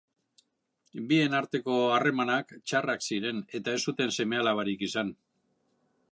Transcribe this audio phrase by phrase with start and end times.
[1.09, 5.13] Bien arteko harremanak txarrak ziren eta ez zuten seme-alabarik izan.